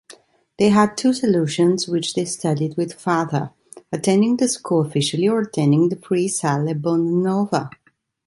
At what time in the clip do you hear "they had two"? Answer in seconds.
0.57-1.13